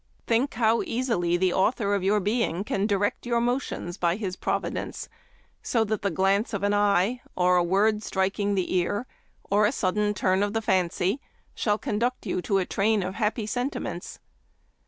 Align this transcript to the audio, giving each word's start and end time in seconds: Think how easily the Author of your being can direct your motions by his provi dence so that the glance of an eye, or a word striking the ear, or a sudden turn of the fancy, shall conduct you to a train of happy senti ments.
Think 0.25 0.55
how 0.55 0.81
easily 0.81 1.37
the 1.37 1.53
Author 1.53 1.93
of 1.93 2.01
your 2.01 2.19
being 2.19 2.63
can 2.63 2.87
direct 2.87 3.27
your 3.27 3.39
motions 3.39 3.97
by 3.99 4.15
his 4.15 4.35
provi 4.35 4.71
dence 4.71 5.07
so 5.61 5.83
that 5.83 6.01
the 6.01 6.09
glance 6.09 6.55
of 6.55 6.63
an 6.63 6.73
eye, 6.73 7.21
or 7.35 7.55
a 7.55 7.63
word 7.63 8.01
striking 8.01 8.55
the 8.55 8.75
ear, 8.75 9.05
or 9.51 9.67
a 9.67 9.71
sudden 9.71 10.15
turn 10.15 10.41
of 10.41 10.53
the 10.53 10.61
fancy, 10.63 11.19
shall 11.53 11.77
conduct 11.77 12.25
you 12.25 12.41
to 12.41 12.57
a 12.57 12.65
train 12.65 13.03
of 13.03 13.13
happy 13.13 13.45
senti 13.45 13.77
ments. 13.77 14.17